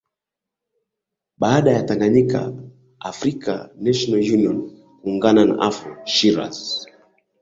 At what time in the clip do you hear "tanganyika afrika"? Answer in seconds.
1.85-3.69